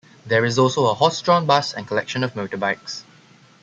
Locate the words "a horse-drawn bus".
0.87-1.75